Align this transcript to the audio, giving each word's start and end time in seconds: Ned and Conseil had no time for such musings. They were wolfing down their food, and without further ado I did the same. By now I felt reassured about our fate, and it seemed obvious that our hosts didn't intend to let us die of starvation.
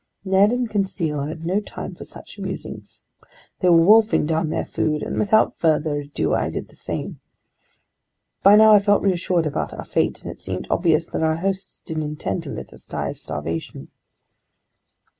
Ned 0.25 0.51
and 0.51 0.67
Conseil 0.67 1.25
had 1.27 1.45
no 1.45 1.59
time 1.59 1.93
for 1.93 2.05
such 2.05 2.39
musings. 2.39 3.03
They 3.59 3.69
were 3.69 3.77
wolfing 3.85 4.25
down 4.25 4.49
their 4.49 4.65
food, 4.65 5.03
and 5.03 5.19
without 5.19 5.59
further 5.59 5.97
ado 5.97 6.33
I 6.33 6.49
did 6.49 6.69
the 6.69 6.75
same. 6.75 7.19
By 8.41 8.55
now 8.55 8.73
I 8.73 8.79
felt 8.79 9.03
reassured 9.03 9.45
about 9.45 9.73
our 9.75 9.85
fate, 9.85 10.23
and 10.23 10.31
it 10.31 10.41
seemed 10.41 10.65
obvious 10.71 11.05
that 11.05 11.21
our 11.21 11.35
hosts 11.35 11.81
didn't 11.81 12.01
intend 12.01 12.41
to 12.41 12.49
let 12.49 12.73
us 12.73 12.87
die 12.87 13.09
of 13.09 13.19
starvation. 13.19 13.89